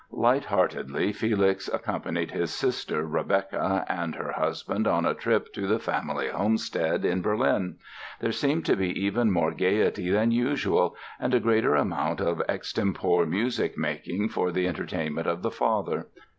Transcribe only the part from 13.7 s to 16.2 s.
making for the entertainment of the father.